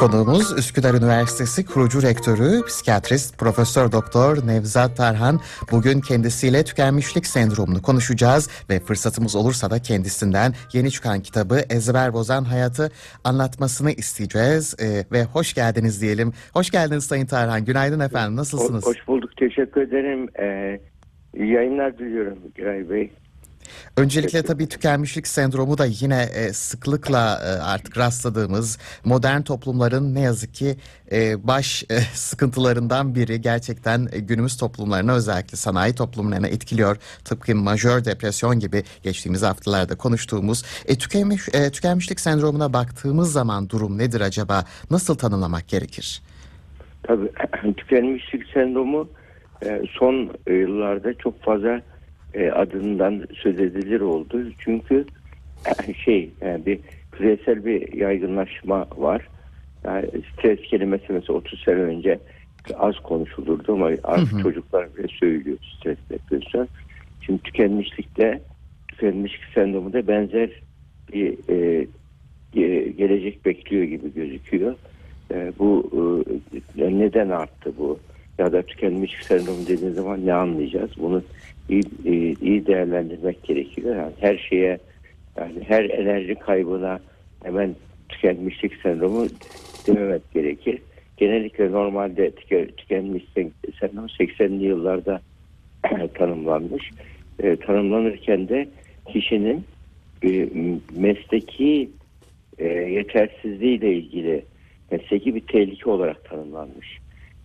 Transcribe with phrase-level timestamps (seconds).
[0.00, 5.40] Konuğumuz Üsküdar Üniversitesi kurucu rektörü, psikiyatrist Profesör Doktor Nevzat Tarhan.
[5.72, 12.44] Bugün kendisiyle tükenmişlik sendromunu konuşacağız ve fırsatımız olursa da kendisinden yeni çıkan kitabı Ezber Bozan
[12.44, 12.90] Hayatı
[13.24, 14.74] anlatmasını isteyeceğiz.
[14.82, 16.32] Ee, ve hoş geldiniz diyelim.
[16.52, 17.64] Hoş geldiniz Sayın Tarhan.
[17.64, 18.36] Günaydın efendim.
[18.36, 18.86] Nasılsınız?
[18.86, 19.36] Hoş bulduk.
[19.36, 20.28] Teşekkür ederim.
[20.40, 20.80] Ee,
[21.44, 23.12] yayınlar diliyorum Giray Bey.
[23.96, 30.54] Öncelikle tabii tükenmişlik sendromu da yine e, sıklıkla e, artık rastladığımız modern toplumların ne yazık
[30.54, 30.76] ki
[31.12, 36.96] e, baş e, sıkıntılarından biri gerçekten e, günümüz toplumlarına özellikle sanayi toplumlarına etkiliyor.
[37.24, 43.98] Tıpkı majör depresyon gibi geçtiğimiz haftalarda konuştuğumuz e, tükenmiş, e, tükenmişlik sendromuna baktığımız zaman durum
[43.98, 44.64] nedir acaba?
[44.90, 46.22] Nasıl tanımlamak gerekir?
[47.02, 47.28] Tabii
[47.76, 49.08] tükenmişlik sendromu
[49.64, 51.80] e, son yıllarda çok fazla
[52.34, 54.42] e, adından söz edilir oldu.
[54.58, 55.04] Çünkü
[55.88, 56.78] e, şey yani bir
[57.12, 59.28] küresel bir yaygınlaşma var.
[59.84, 62.18] Yani stres kelimesi mesela 30 sene önce
[62.74, 64.42] az konuşulurdu ama artık hı hı.
[64.42, 66.68] çocuklar bile söylüyor stres depresyon.
[67.20, 68.40] Şimdi tükenmişlikte
[68.88, 70.50] tükenmişlik sendromu da benzer
[71.12, 71.86] bir e,
[72.90, 74.74] gelecek bekliyor gibi gözüküyor.
[75.30, 75.90] E, bu
[76.78, 77.98] e, neden arttı bu?
[78.38, 80.90] Ya da tükenmişlik sendromu dediğiniz zaman ne anlayacağız?
[80.98, 81.22] Bunu
[81.68, 81.84] iyi,
[82.40, 83.96] iyi değerlendirmek gerekiyor.
[83.96, 84.78] Yani her şeye
[85.36, 87.00] yani her enerji kaybına
[87.42, 87.74] hemen
[88.08, 89.26] tükenmişlik sendromu
[89.86, 90.78] dememek gerekir.
[91.16, 92.30] Genellikle normalde
[92.76, 95.20] tükenmişlik sendromu 80'li yıllarda
[96.14, 96.90] tanımlanmış.
[97.42, 98.68] E, tanımlanırken de
[99.12, 99.64] kişinin
[100.24, 100.48] e,
[100.96, 101.90] mesleki
[102.58, 104.44] e, yetersizliğiyle ilgili
[104.90, 106.98] mesleki bir tehlike olarak tanımlanmış.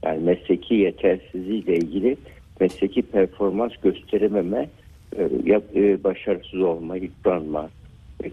[0.05, 2.17] Yani mesleki yetersizliğiyle ilgili
[2.59, 4.69] mesleki performans gösterememe,
[5.17, 5.23] e,
[5.75, 7.69] e, başarısız olma, yıpranma,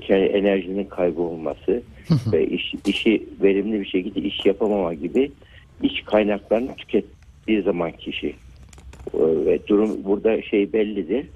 [0.00, 1.82] kendi enerjinin kaybolması
[2.32, 5.32] ve iş, işi verimli bir şekilde iş yapamama gibi
[5.82, 8.28] iç kaynaklarını tükettiği zaman kişi
[9.14, 11.26] e, ve durum burada şey bellidir.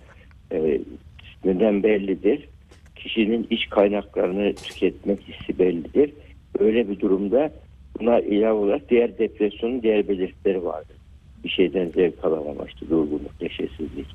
[1.44, 2.48] Neden bellidir?
[2.96, 6.10] Kişinin iç kaynaklarını tüketmek hissi bellidir.
[6.58, 7.52] Öyle bir durumda
[8.00, 10.96] buna ilave olarak diğer depresyonun diğer belirtileri vardır
[11.44, 14.06] bir şeyden zevk alamama işte durgunluk, neşesizlik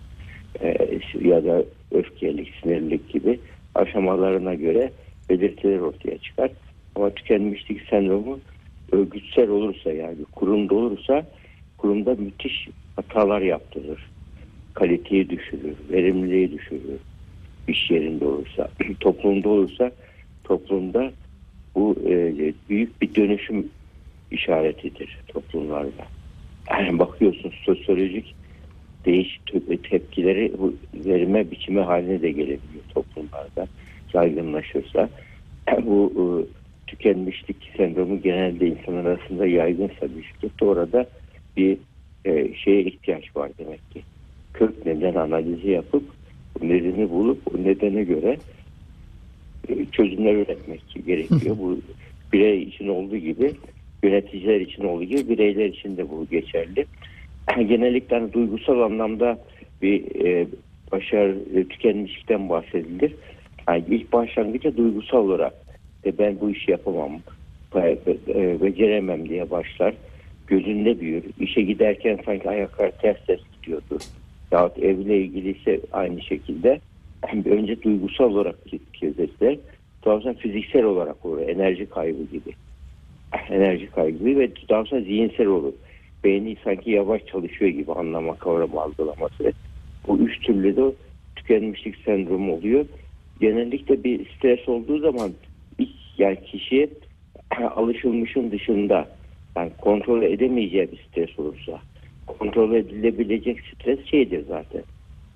[0.62, 3.40] e, ya da öfkelik, sinirlik gibi
[3.76, 4.92] aşamalarına göre
[5.30, 6.52] belirtiler ortaya çıkar.
[6.96, 8.40] Ama tükenmişlik sendromu
[8.92, 11.26] örgütsel olursa yani kurumda olursa
[11.78, 14.10] kurumda müthiş hatalar yaptırır.
[14.74, 17.00] Kaliteyi düşürür, verimliliği düşürür.
[17.68, 18.70] İş yerinde olursa,
[19.00, 19.92] toplumda olursa
[20.44, 21.12] toplumda
[21.80, 22.34] bu e,
[22.70, 23.68] büyük bir dönüşüm
[24.32, 26.06] işaretidir toplumlarda
[26.72, 28.36] yani bakıyorsun sosyolojik
[29.06, 29.40] değiş
[29.90, 33.68] tepkileri bu verime biçimi haline de gelebiliyor toplumlarda
[34.14, 35.10] yaygınlaşırsa.
[35.84, 36.24] Bu e,
[36.88, 41.06] tükenmişlik sendromu genelde insan arasında yaygınsa bir şirkette orada
[41.58, 41.78] bir
[42.26, 44.04] e, şeye ihtiyaç var demek ki.
[44.54, 46.04] Kök neden analizi yapıp
[46.62, 48.59] nedeni bulup o nedene göre e,
[49.92, 51.58] çözümler üretmek gerekiyor.
[51.60, 51.80] bu
[52.34, 53.54] birey için olduğu gibi
[54.04, 56.86] yöneticiler için olduğu gibi bireyler için de bu geçerli.
[57.68, 59.40] Genellikle hani duygusal anlamda
[59.82, 60.48] bir e,
[60.92, 63.14] başarı e, tükenmişlikten bahsedilir.
[63.68, 65.54] Yani ilk başlangıçta duygusal olarak
[66.06, 67.12] de ben bu işi yapamam,
[67.76, 67.98] e,
[68.28, 69.94] e, beceremem diye başlar.
[70.48, 71.24] Gözünde büyür.
[71.40, 73.98] İşe giderken sanki ayaklar ters ters gidiyordu.
[74.52, 76.80] Yahut evle ilgili ise aynı şekilde
[77.46, 78.56] önce duygusal olarak
[78.94, 79.58] kezetler.
[80.04, 81.42] Sonra fiziksel olarak olur.
[81.42, 82.54] Enerji kaybı gibi
[83.50, 85.74] enerji kaybı ve daha sonra zihinsel olur.
[86.24, 89.54] Beyni sanki yavaş çalışıyor gibi anlama kavrama algılaması.
[90.08, 90.92] Bu üç türlü de
[91.36, 92.86] tükenmişlik sendromu oluyor.
[93.42, 95.32] Genellikle bir stres olduğu zaman
[96.18, 96.90] yani kişi
[97.76, 99.08] alışılmışın dışında
[99.56, 101.80] yani kontrol edemeyeceği bir stres olursa
[102.28, 104.82] kontrol edilebilecek stres şeydir zaten.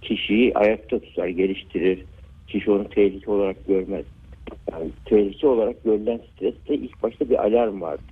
[0.04, 2.06] Kişiyi ayakta tutar, geliştirir.
[2.48, 4.06] Kişi onu tehlike olarak görmez.
[4.72, 8.06] Yani tehlike olarak görülen streste ilk başta bir alarm vardır.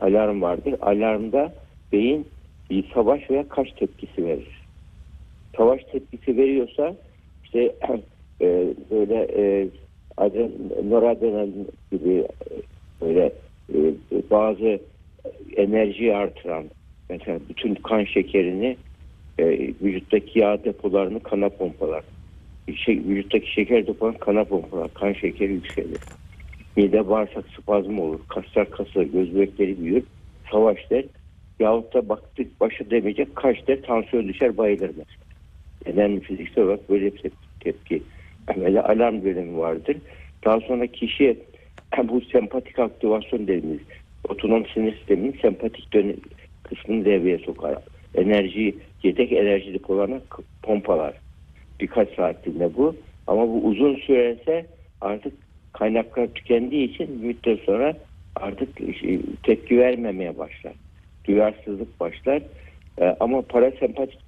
[0.00, 0.74] alarm vardır.
[0.80, 1.54] Alarmda
[1.92, 2.26] beyin
[2.70, 4.66] bir savaş veya kaç tepkisi verir.
[5.56, 6.96] Savaş tepkisi veriyorsa
[7.44, 7.76] işte
[8.40, 9.68] e, böyle e,
[10.90, 12.26] noradrenalin gibi e,
[13.00, 13.32] böyle
[13.74, 13.94] e,
[14.30, 14.80] bazı
[15.56, 16.64] enerji artıran
[17.10, 18.76] mesela bütün kan şekerini
[19.38, 19.44] e,
[19.82, 22.02] vücuttaki yağ depolarını kana pompalar
[22.74, 25.98] şey, vücuttaki şeker dopan kana pompalar, kan şekeri yükselir.
[26.76, 30.02] Mide bağırsak spazmı olur, kaslar kasılır, göz bebekleri büyür,
[30.50, 31.04] savaş der.
[31.60, 35.26] Yahut da baktık başı demeyecek kaç der, tansiyon düşer bayılır mesela.
[35.86, 37.22] Neden fiziksel olarak böyle bir
[37.60, 38.02] tepki.
[38.56, 39.96] Böyle alarm dönemi vardır.
[40.44, 41.38] Daha sonra kişi
[42.04, 43.80] bu sempatik aktivasyon dediğimiz
[44.28, 46.20] otonom sinir sisteminin sempatik dönüm
[46.62, 47.78] kısmını devreye sokar.
[48.14, 48.74] Enerji,
[49.06, 51.14] yedek enerji depolarına k- pompalar.
[51.80, 52.96] Birkaç saatliğinde bu.
[53.26, 54.66] Ama bu uzun sürerse
[55.00, 55.32] artık
[55.72, 57.94] kaynaklar tükendiği için bir müddet sonra
[58.36, 58.68] artık
[59.00, 60.72] şey, tepki vermemeye başlar.
[61.26, 62.42] Duyarsızlık başlar.
[63.00, 64.18] Ee, ama parasempatik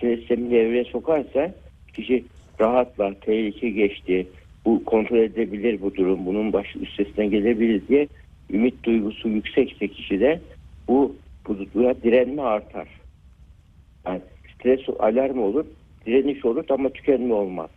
[0.00, 1.54] sinir sistemini devreye sokarsa
[1.92, 2.24] kişi
[2.60, 4.26] rahatla tehlike geçti.
[4.66, 6.26] Bu kontrol edebilir bu durum.
[6.26, 8.08] Bunun baş üstesinden gelebilir diye
[8.50, 10.40] ümit duygusu yüksekse kişide
[10.88, 11.16] bu
[11.48, 12.88] bu duyguya direnme artar.
[14.06, 14.20] Yani
[14.54, 15.64] stres alarm olur,
[16.06, 17.70] direniş olur ama tükenme olmaz.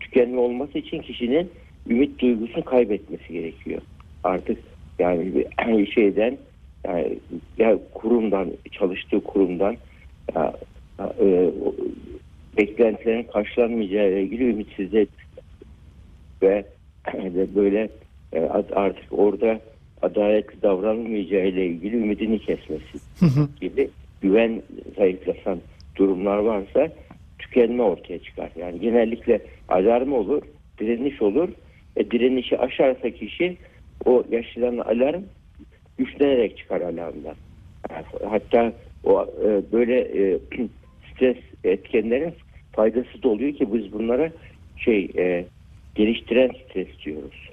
[0.00, 1.50] Tükenme olması için kişinin
[1.88, 3.80] ümit duygusunu kaybetmesi gerekiyor.
[4.24, 4.58] Artık
[4.98, 6.38] yani bir şeyden
[6.86, 7.18] yani
[7.58, 9.76] ya kurumdan çalıştığı kurumdan
[10.34, 10.54] ya,
[11.20, 11.50] e,
[12.56, 15.06] beklentilerin karşılanmayacağı ile ilgili ümitsizliğe
[16.42, 16.64] ve
[17.14, 17.88] de böyle
[18.32, 18.40] e,
[18.74, 19.60] artık orada
[20.02, 22.98] adaletli davranılmayacağı ile ilgili ümidini kesmesi
[23.60, 23.90] gibi
[24.24, 24.62] güven
[24.96, 25.60] zayıflasan
[25.96, 26.88] durumlar varsa
[27.38, 28.50] tükenme ortaya çıkar.
[28.56, 30.42] Yani genellikle alarm olur,
[30.78, 31.48] direniş olur.
[31.96, 33.56] E, direnişi aşarsa kişi
[34.04, 35.22] o yaşanan alarm
[35.98, 37.34] güçlenerek çıkar alarmdan.
[38.28, 38.72] Hatta
[39.04, 40.38] o e, böyle e,
[41.14, 42.34] stres etkenlerin
[42.72, 44.30] faydası da oluyor ki biz bunlara
[44.76, 45.44] şey e,
[45.94, 47.50] geliştiren stres diyoruz.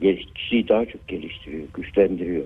[0.00, 2.44] Geliş, kişiyi daha çok geliştiriyor, güçlendiriyor.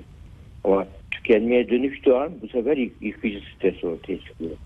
[0.65, 4.56] Ama tükenmeye dönüştüğü an bu sefer yık- yıkıcı stres ortaya çıkıyor.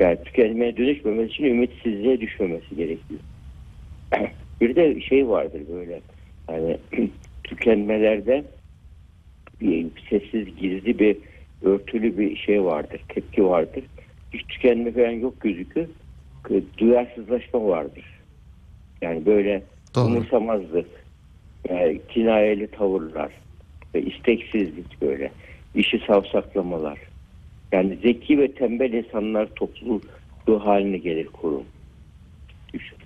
[0.00, 3.20] Yani tükenmeye dönüşmemesi için ümitsizliğe düşmemesi gerekiyor.
[4.60, 6.00] Bir de şey vardır böyle
[6.46, 6.78] hani
[7.44, 8.44] tükenmelerde
[9.60, 11.16] bir sessiz gizli bir
[11.62, 13.84] örtülü bir şey vardır, tepki vardır.
[14.34, 15.88] Hiç tükenme falan yok gözükür.
[16.78, 18.04] Duyarsızlaşma vardır.
[19.02, 19.62] Yani böyle
[19.94, 20.04] Doğru.
[20.04, 20.86] umursamazlık,
[21.68, 23.32] yani kinayeli tavırlar
[23.94, 25.32] ve isteksizlik böyle.
[25.74, 26.98] İşi savsaklamalar.
[27.72, 30.00] Yani zeki ve tembel insanlar topluluğu
[30.64, 31.64] haline gelir kurum.
[32.72, 32.98] Düşün.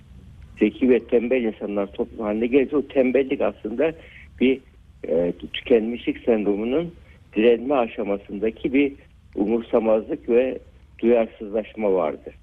[0.59, 2.73] Zeki ve tembel insanlar topluluğu haline gelir.
[2.73, 3.93] O tembellik aslında
[4.41, 4.59] bir
[5.07, 6.93] e, tükenmişlik sendromunun
[7.35, 8.93] direnme aşamasındaki bir
[9.35, 10.59] umursamazlık ve
[10.99, 12.35] duyarsızlaşma vardır.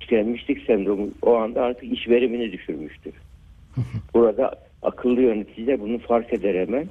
[0.00, 3.12] Tükenmişlik sendromu o anda artık iş verimini düşürmüştür.
[4.14, 6.86] Burada akıllı yöneticiler bunu fark eder hemen.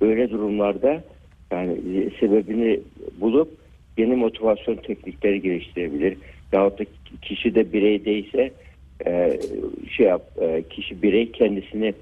[0.00, 1.04] Böyle durumlarda
[1.50, 1.76] yani
[2.20, 2.80] sebebini
[3.20, 3.48] bulup
[3.98, 6.16] yeni motivasyon teknikleri geliştirebilir.
[6.52, 6.84] Yahut da
[7.22, 8.50] kişi de bireydeyse
[9.06, 9.38] e,
[9.96, 11.94] şey yap, e, kişi birey kendisini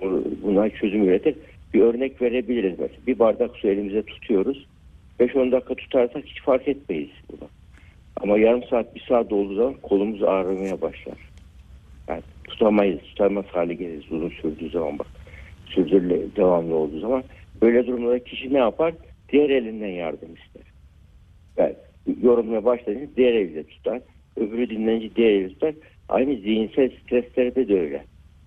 [0.00, 1.34] bu- buna çözüm üretir.
[1.74, 3.00] Bir örnek verebiliriz mesela.
[3.06, 4.66] Bir bardak su elimize tutuyoruz.
[5.20, 7.48] 5-10 dakika tutarsak hiç fark etmeyiz bunu.
[8.16, 11.18] Ama yarım saat, bir saat olduğu zaman kolumuz ağrımaya başlar.
[12.08, 15.06] Yani tutamayız, tutamaz hale geliriz uzun sürdüğü zaman bak.
[15.66, 17.24] Sürdürüle devamlı olduğu zaman.
[17.62, 18.94] Böyle durumlarda kişi ne yapar?
[19.32, 20.62] Diğer elinden yardım ister.
[21.56, 21.74] Yani
[22.22, 24.00] yorumlamaya başlayınca diğer eliyle tutar.
[24.36, 25.74] Öbürü dinlenince diğer eliyle tutar.
[26.08, 28.04] Aynı zihinsel streslerde de öyle.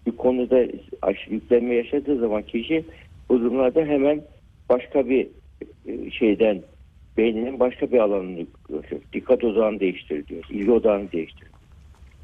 [0.08, 0.66] Bir konuda
[1.02, 2.86] aşırı yüklenme yaşadığı zaman kişi
[3.30, 4.22] bu durumlarda hemen
[4.70, 5.28] başka bir
[5.88, 6.62] e, şeyden
[7.18, 9.02] beyninin başka bir alanını görüyor.
[9.14, 10.44] Dikkat odağını değiştir diyor.
[10.50, 11.48] İlgi odağını değiştir.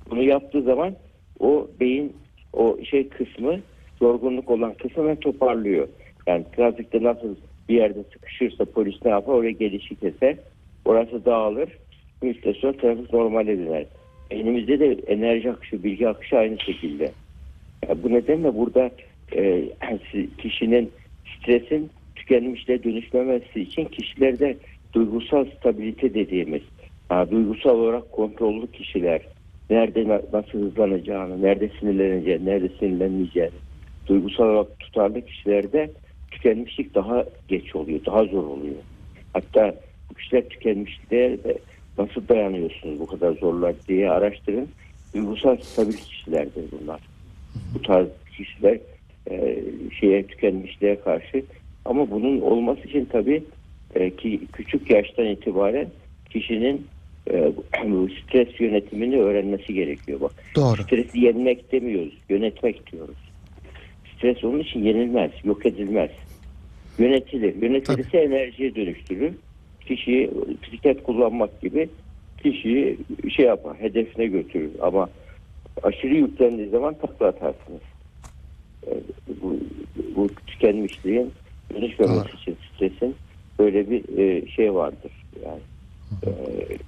[0.09, 0.95] Bunu yaptığı zaman
[1.39, 2.13] o beyin
[2.53, 3.59] o şey kısmı
[4.01, 5.87] yorgunluk olan kısmı toparlıyor.
[6.27, 7.35] Yani trafikte nasıl
[7.69, 9.33] bir yerde sıkışırsa polis ne yapar?
[9.33, 10.35] Oraya gelişi keser.
[10.85, 11.69] Orası dağılır.
[12.23, 13.85] Bir müddet sonra trafik normale döner.
[14.31, 17.11] Beynimizde de enerji akışı, bilgi akışı aynı şekilde.
[17.87, 18.91] Yani bu nedenle burada
[19.35, 19.69] e,
[20.37, 20.91] kişinin
[21.25, 24.57] stresin tükenmişle dönüşmemesi için kişilerde
[24.93, 26.61] duygusal stabilite dediğimiz
[27.09, 29.21] ha, duygusal olarak kontrollü kişiler
[29.69, 33.51] nerede na- nasıl hızlanacağını, nerede sinirleneceğini, nerede sinirlenmeyeceğini
[34.07, 35.91] duygusal olarak tutarlı kişilerde
[36.31, 38.75] tükenmişlik daha geç oluyor, daha zor oluyor.
[39.33, 39.75] Hatta
[40.09, 41.37] bu kişiler tükenmişliğe
[41.97, 44.67] nasıl dayanıyorsunuz bu kadar zorlar diye araştırın.
[45.13, 46.99] Duygusal stabil kişilerdir bunlar.
[47.73, 48.07] Bu tarz
[48.37, 48.77] kişiler
[49.29, 49.63] e,
[49.99, 51.43] şeye tükenmişliğe karşı
[51.85, 53.43] ama bunun olması için tabii
[53.95, 55.87] e, ki küçük yaştan itibaren
[56.29, 56.87] kişinin
[57.31, 60.21] e, bu stres yönetimini öğrenmesi gerekiyor.
[60.21, 60.83] Bak Doğru.
[60.83, 63.30] stresi yenmek demiyoruz, yönetmek diyoruz.
[64.21, 66.09] Stres onun için yenilmez, yok edilmez.
[66.99, 67.61] Yönetilir.
[67.61, 69.33] Yönetilirse enerjiye dönüştürür.
[69.87, 70.31] Kişiyi
[70.63, 71.89] bisiklet kullanmak gibi
[72.43, 72.97] kişiyi
[73.35, 74.71] şey yapar, hedefine götürür.
[74.81, 75.09] Ama
[75.83, 77.81] aşırı yüklendiği zaman takla atarsınız.
[79.41, 79.59] Bu,
[80.15, 81.31] bu tükenmişliğin
[81.73, 83.15] dönüşmemesi için stresin
[83.59, 85.11] böyle bir e, şey vardır.
[85.45, 85.61] Yani
[86.23, 86.31] e,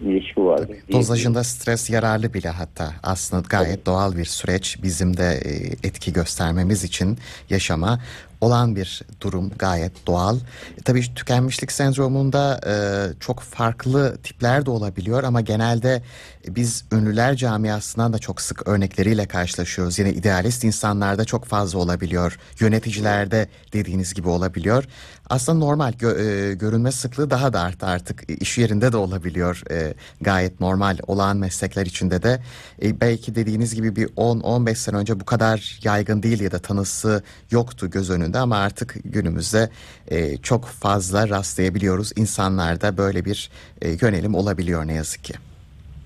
[0.02, 0.78] ilişki vardır.
[0.92, 5.52] Dozajında stres yararlı bile hatta aslında gayet doğal bir süreç bizim de e,
[5.88, 7.18] etki göstermemiz için
[7.50, 8.00] yaşama.
[8.44, 10.38] Olan bir durum gayet doğal.
[10.78, 12.74] E, tabii tükenmişlik sendromunda e,
[13.20, 16.04] çok farklı tipler de olabiliyor ama genelde
[16.48, 20.00] biz ünlüler camiasından da çok sık örnekleriyle karşılaşıyoruz.
[20.00, 22.40] Yine idealist insanlarda çok fazla olabiliyor.
[22.60, 24.84] Yöneticilerde dediğiniz gibi olabiliyor.
[25.30, 28.42] Aslında normal gö- e, görünme sıklığı daha da arttı artık.
[28.42, 29.62] İş yerinde de olabiliyor.
[29.72, 32.44] E, gayet normal olan meslekler içinde de.
[32.82, 37.24] E, belki dediğiniz gibi bir 10-15 sene önce bu kadar yaygın değil ya da tanısı
[37.52, 39.70] yoktu göz önünde ama artık günümüzde
[40.12, 42.12] e, çok fazla rastlayabiliyoruz.
[42.18, 43.50] İnsanlarda böyle bir
[43.82, 45.34] e, yönelim olabiliyor ne yazık ki.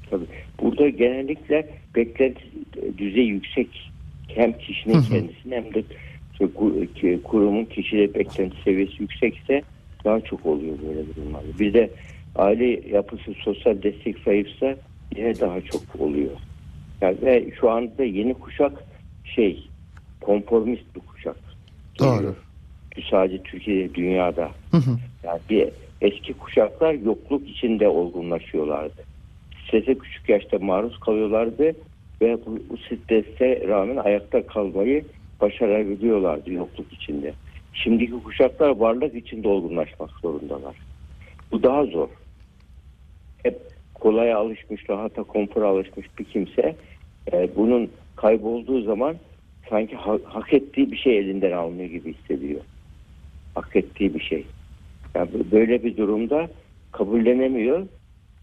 [0.10, 0.26] Tabii.
[0.62, 2.42] Burada genellikle beklenti
[2.98, 3.92] düzeyi yüksek.
[4.28, 5.84] Hem kişinin kendisinin hem de
[7.24, 9.62] kurumun kişiyle beklenti seviyesi yüksekse
[10.06, 11.60] daha çok oluyor böyle durumlarda.
[11.60, 11.90] Bir de
[12.36, 14.76] aile yapısı sosyal destek zayıfsa
[15.16, 16.32] yine daha çok oluyor.
[17.02, 18.84] Yani ve şu anda yeni kuşak
[19.36, 19.68] şey
[20.22, 21.17] konformist bir kuşak.
[22.00, 22.36] Doğru.
[23.10, 24.51] Sadece Türkiye'de dünyada.
[25.24, 25.70] Yani bir
[26.01, 29.04] eski kuşaklar yokluk içinde olgunlaşıyorlardı.
[29.63, 31.74] Strese küçük yaşta maruz kalıyorlardı
[32.22, 35.06] ve bu, bu strese rağmen ayakta kalmayı
[35.42, 37.34] başarabiliyorlardı yokluk içinde.
[37.74, 40.75] Şimdiki kuşaklar varlık içinde olgunlaşmak zorundalar.
[41.51, 42.08] Bu daha zor.
[43.44, 43.62] Hep
[43.94, 46.75] kolaya alışmış, rahata, konfora alışmış bir kimse
[47.34, 49.16] e, bunun kaybolduğu zaman
[49.70, 52.62] sanki ha, hak ettiği bir şey elinden almıyor gibi hissediyor.
[53.56, 54.46] Hak ettiği bir şey.
[55.16, 56.50] Yani böyle bir durumda
[56.92, 57.88] kabullenemiyor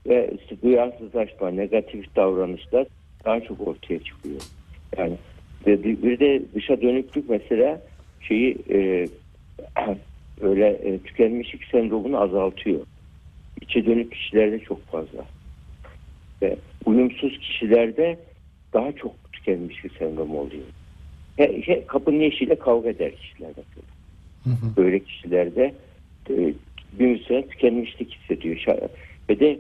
[0.07, 0.31] ve
[0.63, 2.87] duyarsızlaşma, negatif davranışlar
[3.25, 4.41] daha çok ortaya çıkıyor.
[4.99, 5.15] Yani
[5.67, 7.83] bir de dışa dönüklük mesela
[8.21, 9.09] şeyi e,
[10.41, 12.81] öyle e, tükenmişlik sendromunu azaltıyor.
[13.61, 15.25] İçe dönük kişilerde çok fazla.
[16.43, 18.19] Ve uyumsuz kişilerde
[18.73, 20.65] daha çok tükenmişlik sendromu oluyor.
[21.37, 23.87] He, kapının eşiyle kavga eder kişiler mesela.
[24.45, 24.77] Hı hı.
[24.77, 25.75] Böyle kişilerde
[26.31, 26.55] e,
[26.99, 28.79] bir müddet tükenmişlik hissediyor.
[29.29, 29.59] Ve de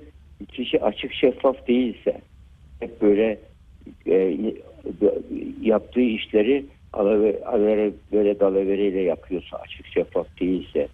[0.52, 2.20] kişi açık şeffaf değilse
[2.80, 3.38] hep böyle
[4.06, 4.36] e,
[5.62, 10.88] yaptığı işleri alavere, böyle dalavereyle yapıyorsa açık şeffaf değilse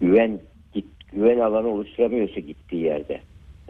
[0.00, 0.40] güven
[0.74, 3.20] git, güven alanı oluşturamıyorsa gittiği yerde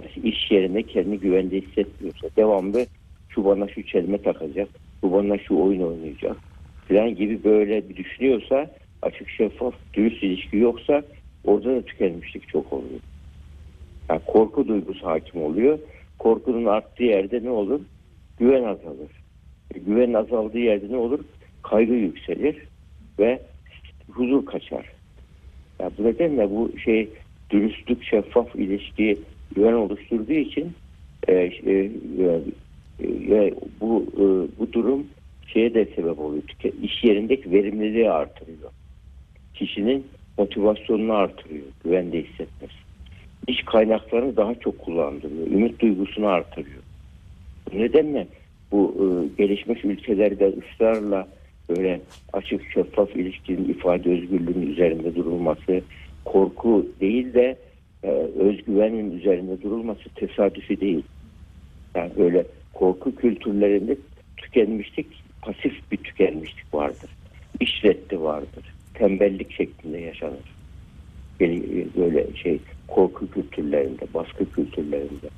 [0.03, 2.87] yani iş yerinde kendini güvende hissetmiyorsa devamlı
[3.29, 4.69] şu bana şu çelme takacak
[5.03, 6.37] bu bana şu oyun oynayacak
[6.89, 8.71] falan gibi böyle bir düşünüyorsa
[9.03, 11.03] açık şeffaf dürüst ilişki yoksa
[11.45, 13.01] orada da tükenmişlik çok oluyor.
[14.09, 15.79] Yani korku duygusu hakim oluyor.
[16.19, 17.81] Korkunun arttığı yerde ne olur?
[18.39, 19.11] Güven azalır.
[19.75, 21.21] E, güven azaldığı yerde ne olur?
[21.63, 22.57] Kaygı yükselir
[23.19, 23.41] ve
[24.11, 24.87] huzur kaçar.
[25.81, 27.09] Yani bu nedenle bu şey
[27.51, 29.19] dürüstlük, şeffaf ilişki
[29.55, 30.73] güven oluşturduğu için
[31.29, 31.33] e,
[31.67, 31.91] e,
[33.01, 34.25] e, bu e,
[34.59, 35.07] bu durum
[35.47, 36.43] şeye de sebep oluyor.
[36.83, 38.71] İş yerindeki verimliliği artırıyor.
[39.55, 40.07] Kişinin
[40.39, 41.65] motivasyonunu artırıyor.
[41.85, 42.75] Güvende hissetmesi.
[43.47, 45.47] İş kaynaklarını daha çok kullandırıyor.
[45.47, 46.83] Ümit duygusunu artırıyor.
[47.73, 48.27] Bu nedenle
[48.73, 49.07] bu e,
[49.43, 51.29] gelişmiş ülkelerde ısrarla
[51.69, 52.01] böyle
[52.33, 55.81] açık şeffaf ilişkinin ifade özgürlüğünün üzerinde durulması
[56.25, 57.57] korku değil de
[58.03, 61.03] e, özgüvenin üzerinde durulması tesadüfi değil.
[61.95, 62.45] Yani böyle
[62.79, 63.97] korku kültürlerinde
[64.37, 65.07] tükenmişlik
[65.43, 67.11] pasif bir tükenmişlik vardır.
[67.61, 68.75] İş reddi vardır.
[68.95, 70.57] Tembellik şeklinde yaşanır.
[71.97, 75.29] Böyle şey korku kültürlerinde, baskı kültürlerinde.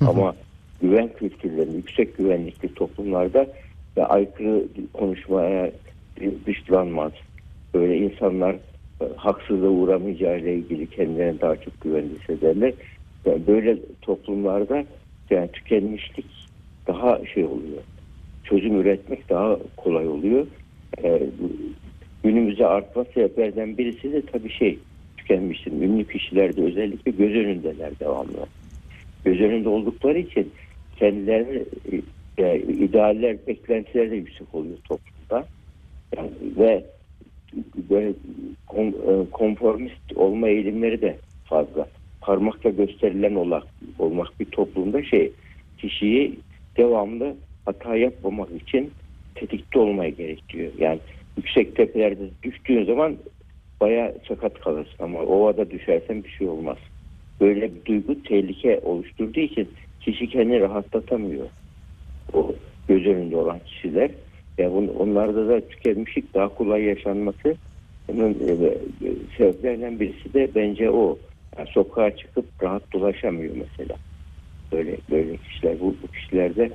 [0.00, 0.34] Ama
[0.80, 3.46] güven kültürlerinde, yüksek güvenlikli toplumlarda
[3.96, 5.70] ve aykırı konuşmaya
[6.46, 7.12] dışlanmaz.
[7.74, 8.54] Böyle insanlar
[9.00, 12.72] e, haksızlığa uğramayacağı ile ilgili kendilerine daha çok güvenli hissederler.
[13.24, 14.84] Yani böyle toplumlarda
[15.30, 16.26] yani tükenmişlik
[16.88, 17.82] daha şey oluyor
[18.48, 20.46] çözüm üretmek daha kolay oluyor.
[21.04, 21.22] E,
[22.24, 24.78] günümüzde artma sebeplerden birisi de tabii şey
[25.16, 25.72] tükenmiştir.
[25.72, 28.46] Ünlü kişilerde özellikle göz önündeler devamlı.
[29.24, 30.52] Göz önünde oldukları için
[30.96, 31.62] kendilerine
[32.38, 35.46] e, idealler, beklentiler de yüksek oluyor toplumda.
[36.16, 36.84] Yani, ve
[37.90, 38.12] böyle
[38.66, 41.88] kon, e, konformist olma eğilimleri de fazla.
[42.20, 43.62] Parmakla gösterilen olmak,
[43.98, 45.32] olmak bir toplumda şey
[45.78, 46.38] kişiyi
[46.78, 48.92] devamlı hata yapmamak için
[49.34, 50.72] tetikte olmaya gerekiyor.
[50.78, 51.00] Yani
[51.36, 53.16] yüksek tepelerde düştüğün zaman
[53.80, 56.76] baya sakat kalırsın ama ovada düşersen bir şey olmaz.
[57.40, 59.68] Böyle bir duygu tehlike oluşturduğu için
[60.00, 61.46] kişi kendini rahatlatamıyor.
[62.32, 62.52] O
[62.88, 64.10] göz önünde olan kişiler.
[64.58, 67.56] Yani onlarda da tükenmişlik daha kolay yaşanması
[68.08, 68.78] e, e,
[69.36, 71.18] sebeplerinden birisi de bence o.
[71.58, 73.96] Yani sokağa çıkıp rahat dolaşamıyor mesela.
[74.72, 76.70] Böyle böyle kişiler bu, bu kişilerde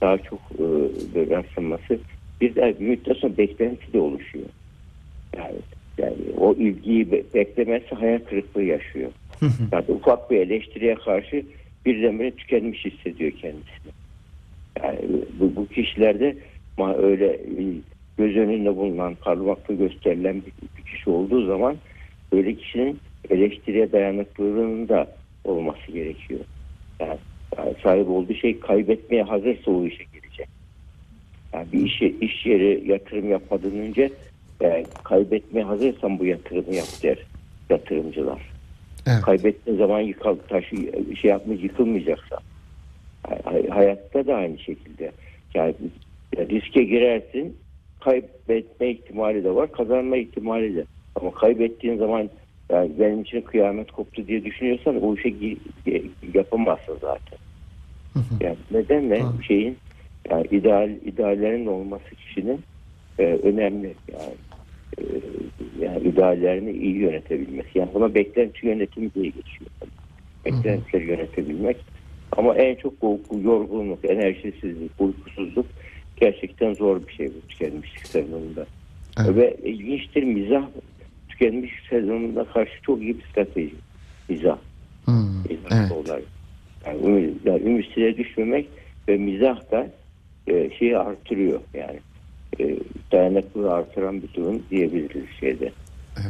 [0.00, 0.64] daha çok e,
[1.14, 1.98] böyle rastlanması
[2.40, 4.46] bir de bir müddet sonra beklenti de oluşuyor.
[5.36, 5.58] Yani,
[5.98, 9.12] yani o ilgiyi be- beklemezse hayal kırıklığı yaşıyor.
[9.72, 11.46] Yani ufak bir eleştiriye karşı
[11.86, 13.92] birdenbire tükenmiş hissediyor kendisini.
[14.82, 14.98] Yani
[15.40, 16.36] bu, bu kişilerde
[16.78, 17.40] ma- öyle
[18.18, 21.76] göz önünde bulunan, parmakla gösterilen bir, bir kişi olduğu zaman
[22.32, 23.00] öyle kişinin
[23.30, 26.40] eleştiriye dayanıklılığının da olması gerekiyor.
[27.00, 27.18] Yani,
[27.56, 30.48] yani sahip olduğu şey kaybetmeye hazırsa o işe girecek.
[31.52, 34.10] Yani bir işe, iş yeri yatırım yapmadan önce
[34.62, 37.18] e, kaybetmeye hazırsan bu yatırımı yap der
[37.70, 38.40] yatırımcılar.
[39.06, 39.20] Evet.
[39.22, 40.76] Kaybettiğin zaman yıkal, taşı
[41.20, 42.38] şey yapmış yıkılmayacaksa.
[43.44, 45.12] Hay- Hayatta da aynı şekilde.
[45.54, 45.74] Yani
[46.36, 47.56] riske girersin
[48.00, 50.84] kaybetme ihtimali de var kazanma ihtimali de.
[51.14, 52.30] Ama kaybettiğin zaman
[52.72, 56.02] yani benim için kıyamet koptu diye düşünüyorsan o işe gi- gi-
[58.14, 58.46] yapamazsın zaten.
[58.46, 59.76] Yani nedenle şeyin
[60.30, 62.60] yani ideal ideallerin olması kişinin
[63.18, 64.34] e, önemli yani
[64.98, 65.02] e,
[65.84, 67.78] yani ideallerini iyi yönetebilmesi.
[67.78, 69.70] Yani buna beklenti yönetimi diye geçiyor.
[70.44, 71.76] Beklentileri yönetebilmek.
[72.36, 72.92] Ama en çok
[73.44, 75.66] yorgunluk, enerjisizlik, uykusuzluk
[76.16, 78.66] gerçekten zor bir şey bu tükenmişlik sezonunda.
[79.20, 79.36] Evet.
[79.36, 80.66] Ve ilginçtir mizah
[81.28, 83.74] tükenmişlik sezonunda karşı çok iyi bir strateji.
[84.28, 84.58] Mizah.
[85.04, 85.92] Hmm, Mizah evet.
[85.92, 86.22] olay.
[86.88, 88.68] Yani, ümit, yani ümitsizliğe düşmemek
[89.08, 89.86] ve mizah da
[90.46, 92.00] e, şeyi artırıyor yani.
[92.60, 92.76] E,
[93.12, 95.72] dayanıklılığı artıran bir durum diyebiliriz şeyde.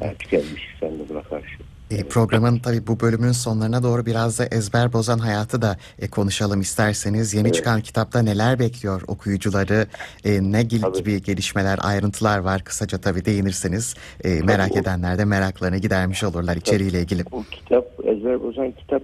[0.03, 1.57] Yani tükenmişlik sendromuna karşı.
[1.91, 6.61] E, programın tabii bu bölümün sonlarına doğru biraz da ezber bozan hayatı da e, konuşalım
[6.61, 7.35] isterseniz.
[7.35, 7.55] Yeni Evet.
[7.55, 9.87] çıkan kitapta neler bekliyor okuyucuları,
[10.25, 10.99] e, ne gil- Tabii.
[10.99, 12.65] gibi gelişmeler, ayrıntılar var.
[12.65, 17.23] Kısaca tabii değinirseniz e, merak o- edenler de meraklarını gidermiş olurlar içeriğiyle ilgili.
[17.33, 19.03] Bu kitap, Ezber Bozan kitap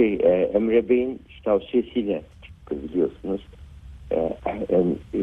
[0.00, 3.46] şey e, Emre Bey'in tavsiyesiyle çıktı biliyorsunuz.
[4.12, 4.16] E,
[4.68, 5.18] em- e,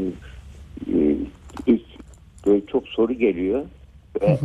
[0.93, 1.15] e,
[1.67, 1.85] ilk
[2.45, 3.65] böyle çok soru geliyor
[4.21, 4.37] ve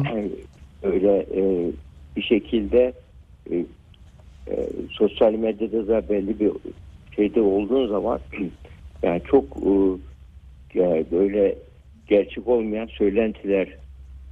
[0.82, 1.72] öyle e,
[2.16, 2.92] bir şekilde
[3.50, 3.56] e,
[4.50, 6.52] e, sosyal medyada da belli bir
[7.16, 8.20] şeyde olduğun zaman
[9.02, 9.74] yani çok e,
[10.78, 11.58] yani böyle
[12.06, 13.68] gerçek olmayan söylentiler,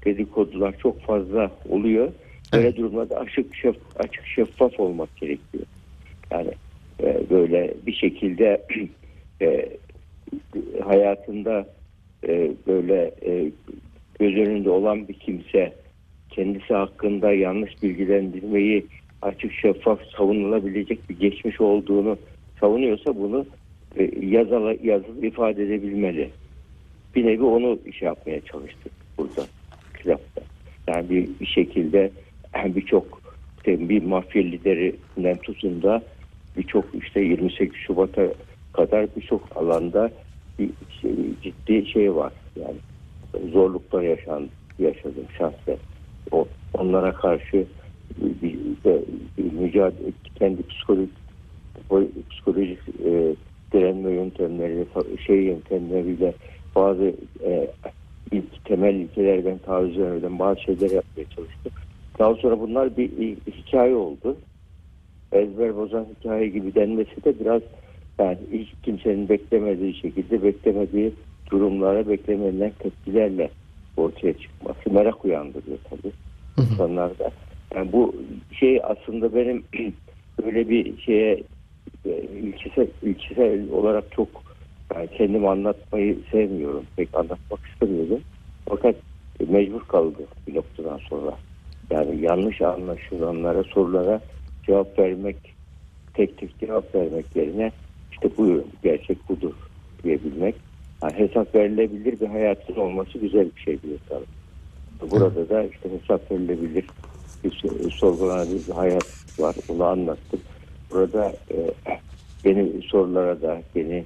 [0.05, 2.13] dedikodular çok fazla oluyor.
[2.53, 2.77] Böyle Evet.
[2.77, 5.65] durumlarda açık şef, açık şeffaf olmak gerekiyor.
[6.31, 6.51] Yani
[7.03, 8.63] e, böyle bir şekilde
[9.43, 9.69] e,
[10.85, 11.67] hayatında
[12.29, 13.51] e, böyle e,
[14.19, 15.73] göz önünde olan bir kimse
[16.31, 18.87] kendisi hakkında yanlış bilgilendirmeyi
[19.23, 22.19] açık şeffaf savunulabilecek bir geçmiş olduğunu
[22.61, 23.47] savunuyorsa bunu
[23.97, 26.31] e, yazılı, yazılı ifade edebilmeli.
[27.15, 29.47] Bir nevi onu iş yapmaya çalıştık burada
[29.99, 30.43] kitapta.
[30.89, 32.11] Yani bir, bir şekilde
[32.65, 33.21] birçok
[33.67, 36.03] bir mafya liderinden tutun da
[36.61, 38.23] birçok işte 28 Şubat'a
[38.73, 40.11] kadar birçok alanda
[40.59, 40.71] bir
[41.01, 42.33] şey- ciddi şey var.
[42.57, 42.77] Yani
[43.53, 45.77] zorluklar yaşan, yaşadım şahsen.
[46.31, 47.67] O, onlara karşı
[48.17, 49.03] bir, bir,
[49.39, 51.11] bir mücadele kendi psikolojik
[52.31, 53.35] psikolojik e,
[53.73, 54.85] direnme yöntemleriyle
[55.27, 56.35] şey yöntemleriyle
[56.75, 57.71] bazı e,
[58.33, 61.73] ilk temel ilkelerden taviz vermeden bazı şeyler yapmaya çalıştım.
[62.19, 64.37] Daha sonra bunlar bir, bir hikaye oldu.
[65.33, 67.63] Ezber bozan hikaye gibi denmesi de biraz
[68.21, 71.13] yani hiç kimsenin beklemediği şekilde beklemediği
[71.53, 73.51] durumlara beklemenilen tepkilerle
[73.97, 76.13] ortaya çıkması merak uyandırıyor tabii
[76.59, 77.31] insanlarda.
[77.75, 78.15] Yani bu
[78.53, 79.65] şey aslında benim
[80.43, 81.43] böyle bir şeye
[82.07, 84.29] e, ilkesel, ilkesel olarak çok
[84.95, 86.85] yani kendimi anlatmayı sevmiyorum.
[86.97, 88.21] Pek anlatmak istemiyordum.
[88.69, 88.97] Fakat
[89.49, 91.39] mecbur kaldı bir noktadan sonra.
[91.91, 94.21] Yani yanlış anlaşılanlara, sorulara
[94.71, 95.37] cevap vermek,
[96.15, 97.73] tek tek cevap vermek yerine
[98.13, 99.53] işte buyurun gerçek budur
[100.05, 100.55] diyebilmek.
[101.03, 105.11] Yani hesap verilebilir bir hayatın olması güzel bir şey diyor tabii.
[105.11, 106.85] Burada da işte hesap verilebilir
[107.45, 109.07] bir so- sorgulanabilir bir hayat
[109.39, 109.57] var.
[109.69, 110.41] Onu anlattım.
[110.91, 111.57] Burada e,
[112.45, 114.05] yeni sorulara da yeni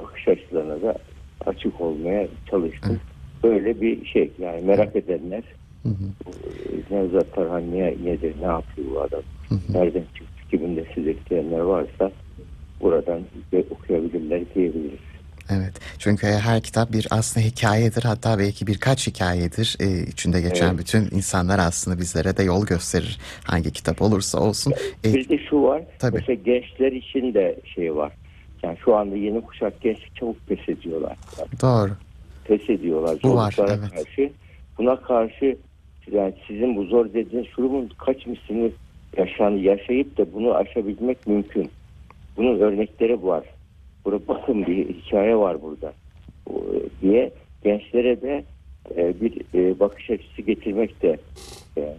[0.00, 0.98] bakış açılarına da
[1.46, 3.00] açık olmaya çalıştım.
[3.44, 5.42] Böyle bir şey yani merak edenler
[5.86, 6.94] Hı hı.
[6.94, 9.22] Nevzat Tarhan ne, nedir, ne yapıyor bu adam,
[9.68, 12.10] nereden çıktı, kimin nesidir diyenler varsa
[12.80, 13.20] buradan
[13.70, 14.98] okuyabilirler diyebiliriz.
[15.50, 15.72] Evet.
[15.98, 18.02] Çünkü her kitap bir aslında hikayedir.
[18.02, 19.76] Hatta belki birkaç hikayedir.
[19.80, 20.78] Ee, içinde geçen Evet.
[20.78, 23.18] bütün insanlar aslında bizlere de yol gösterir.
[23.44, 24.72] Hangi kitap olursa olsun.
[25.04, 25.82] Ee, Bir de şu var.
[25.98, 26.16] Tabii.
[26.16, 28.12] Mesela gençler için de şey var.
[28.62, 31.16] Yani şu anda yeni kuşak gençlik çabuk pes ediyorlar.
[31.38, 31.90] Yani doğru.
[32.44, 33.78] pes ediyorlar Bu var, evet.
[33.94, 34.32] karşı.
[34.78, 35.56] Buna karşı
[36.12, 38.72] yani sizin bu zor dediğiniz durumun kaç mislini
[39.16, 41.70] yaşan, yaşayıp da bunu aşabilmek mümkün.
[42.36, 43.44] Bunun örnekleri var.
[44.04, 45.92] Burada bakın bir hikaye var burada
[46.50, 46.62] O,
[47.02, 47.30] diye
[47.64, 48.44] gençlere de
[48.96, 51.16] e, bir e, bakış açısı getirmek de
[51.78, 51.94] e,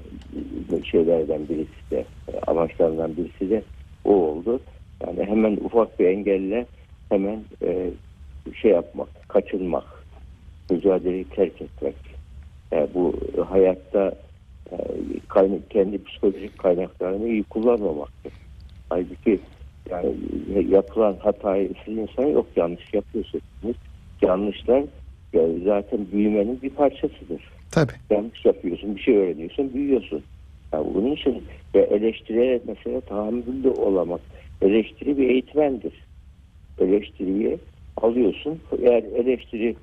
[0.83, 3.63] şeylerden birisi de e, amaçlarından birisi de
[4.05, 4.59] o oldu.
[5.07, 6.65] Yani hemen ufak bir engelle
[7.09, 7.89] hemen e,
[8.61, 10.03] şey yapmak, kaçınmak,
[10.69, 11.95] mücadeleyi terk etmek.
[12.73, 13.13] Yani bu
[13.49, 14.15] hayatta
[14.71, 14.75] e,
[15.27, 18.33] kaynak, kendi psikolojik kaynaklarını iyi kullanmamaktır.
[18.89, 19.39] Halbuki
[19.89, 20.15] yani
[20.69, 23.77] yapılan hatayı siz insan yok yanlış yapıyorsunuz.
[24.21, 24.83] Yanlışlar
[25.33, 27.41] yani zaten büyümenin bir parçasıdır.
[27.71, 27.93] Tabii.
[28.11, 30.23] Yanlış yapıyorsun, bir şey öğreniyorsun, büyüyorsun.
[30.73, 34.21] Yani bunun için ve eleştiriye mesela tahammüllü olamak.
[34.61, 35.93] Eleştiri bir eğitmendir.
[36.79, 37.57] Eleştiriyi
[37.97, 38.61] alıyorsun.
[38.81, 39.75] Eğer eleştiri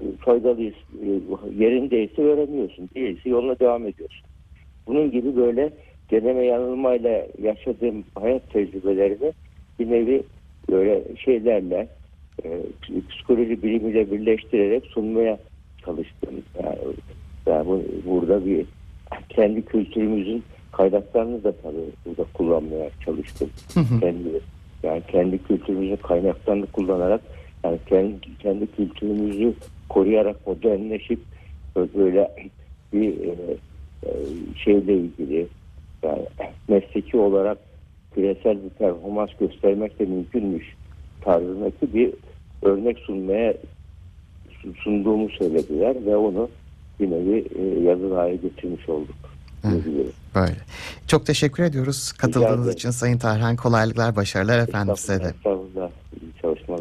[0.00, 0.72] e, faydalı e,
[1.58, 2.90] yerindeyse öğreniyorsun.
[2.94, 4.26] Değilse yoluna devam ediyorsun.
[4.86, 5.72] Bunun gibi böyle
[6.10, 9.32] deneme yanılmayla yaşadığım hayat tecrübelerimi
[9.78, 10.22] bir nevi
[10.70, 11.88] böyle şeylerle
[12.44, 12.60] e,
[13.10, 15.38] psikoloji bilimiyle birleştirerek sunmaya
[15.84, 16.30] çalıştım.
[16.62, 16.78] Yani,
[17.46, 18.66] yani bu, burada bir
[19.28, 23.50] kendi kültürümüzün kaynaklarını da tabii burada kullanmaya çalıştım.
[24.00, 24.40] kendi
[24.82, 27.20] yani kendi kültürümüzün kaynaklarını kullanarak
[27.64, 29.54] yani kendi, kendi kültürümüzü
[29.92, 31.20] koruyarak modernleşip
[31.76, 32.30] böyle
[32.92, 33.56] bir e,
[34.06, 34.10] e,
[34.64, 35.46] şeyle ilgili
[36.02, 36.22] yani
[36.68, 37.58] mesleki olarak
[38.14, 40.74] küresel bir performans göstermek de mümkünmüş
[41.20, 42.12] tarzındaki bir
[42.62, 43.54] örnek sunmaya
[44.82, 46.48] sunduğumu söylediler ve onu
[47.00, 47.46] bir nevi
[47.84, 49.16] yazılı hale getirmiş olduk.
[49.62, 50.12] diyebilirim.
[50.34, 50.56] Böyle.
[51.06, 53.56] Çok teşekkür ediyoruz katıldığınız için Sayın Tarhan.
[53.56, 55.34] Kolaylıklar, başarılar efendim size de.
[56.42, 56.80] Çalışmalar.